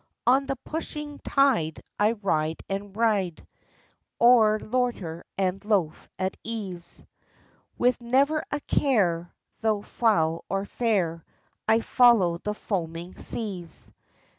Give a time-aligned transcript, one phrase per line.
[0.25, 3.45] On the pushing tide I ride and ride
[4.17, 7.05] Or loiter and loaf at ease,
[7.77, 11.23] With never a care, though foul or fair,
[11.67, 13.91] I follow the foaming seas.